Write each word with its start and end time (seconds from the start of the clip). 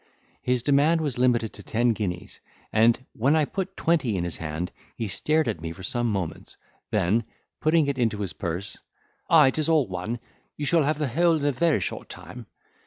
His 0.41 0.63
demand 0.63 0.99
was 0.99 1.19
limited 1.19 1.53
to 1.53 1.61
ten 1.61 1.89
guineas; 1.93 2.39
and 2.73 3.05
when 3.13 3.35
I 3.35 3.45
put 3.45 3.77
twenty 3.77 4.17
in 4.17 4.23
his 4.23 4.37
hand, 4.37 4.71
he 4.95 5.07
stared 5.07 5.47
at 5.47 5.61
me 5.61 5.71
for 5.71 5.83
some 5.83 6.11
moments; 6.11 6.57
then, 6.89 7.23
putting 7.59 7.85
it 7.85 7.99
into 7.99 8.17
his 8.21 8.33
purse, 8.33 8.79
"Ay,—'tis 9.29 9.69
all 9.69 9.85
one—you 9.87 10.65
shall 10.65 10.81
have 10.81 10.97
the 10.97 11.07
whole 11.09 11.35
in 11.35 11.45
a 11.45 11.51
very 11.51 11.81
short 11.81 12.09
time." 12.09 12.47